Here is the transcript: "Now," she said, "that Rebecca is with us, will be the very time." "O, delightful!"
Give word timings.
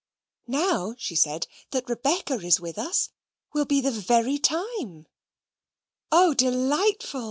"Now," 0.47 0.95
she 0.97 1.15
said, 1.15 1.45
"that 1.69 1.87
Rebecca 1.87 2.39
is 2.39 2.59
with 2.59 2.79
us, 2.79 3.09
will 3.53 3.65
be 3.65 3.81
the 3.81 3.91
very 3.91 4.39
time." 4.39 5.05
"O, 6.11 6.33
delightful!" 6.33 7.19